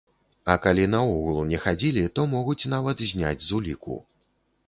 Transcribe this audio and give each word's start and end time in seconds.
А 0.53 0.53
калі 0.61 0.85
наогул 0.93 1.37
не 1.49 1.59
хадзілі, 1.65 2.05
то 2.17 2.25
могуць 2.33 2.69
нават 2.75 3.05
зняць 3.11 3.45
з 3.47 3.51
уліку. 3.59 3.99